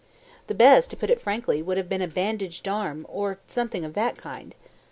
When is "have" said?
1.77-1.87